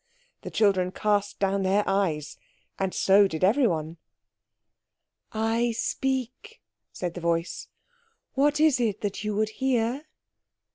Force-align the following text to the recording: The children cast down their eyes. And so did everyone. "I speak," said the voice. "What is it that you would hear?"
The 0.41 0.49
children 0.49 0.91
cast 0.91 1.37
down 1.37 1.61
their 1.61 1.83
eyes. 1.87 2.39
And 2.79 2.91
so 2.91 3.27
did 3.27 3.43
everyone. 3.43 3.97
"I 5.31 5.73
speak," 5.73 6.59
said 6.91 7.13
the 7.13 7.21
voice. 7.21 7.67
"What 8.33 8.59
is 8.59 8.79
it 8.79 9.01
that 9.01 9.23
you 9.23 9.35
would 9.35 9.49
hear?" 9.49 10.07